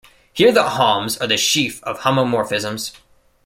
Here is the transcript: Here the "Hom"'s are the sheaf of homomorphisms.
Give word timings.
Here 0.33 0.51
the 0.51 0.63
"Hom"'s 0.63 1.19
are 1.19 1.27
the 1.27 1.37
sheaf 1.37 1.83
of 1.83 1.99
homomorphisms. 1.99 2.95